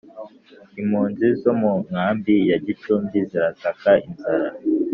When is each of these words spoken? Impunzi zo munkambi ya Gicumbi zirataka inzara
Impunzi 0.81 1.27
zo 1.41 1.51
munkambi 1.59 2.35
ya 2.49 2.57
Gicumbi 2.65 3.17
zirataka 3.29 3.91
inzara 4.07 4.57